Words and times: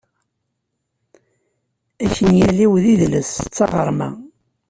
Akenyal-iw 2.05 2.73
d 2.83 2.85
idles, 2.93 3.31
d 3.39 3.47
taɣerma. 3.55 4.09